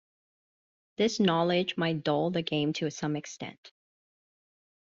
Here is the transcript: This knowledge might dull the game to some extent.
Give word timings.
This 0.97 1.19
knowledge 1.19 1.77
might 1.77 2.03
dull 2.03 2.31
the 2.31 2.41
game 2.41 2.73
to 2.73 2.89
some 2.89 3.15
extent. 3.15 3.71